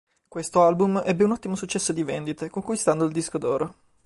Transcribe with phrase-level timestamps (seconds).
[0.27, 3.75] Questo album ebbe un ottimo successo di vendite, conquistando il Disco d'oro.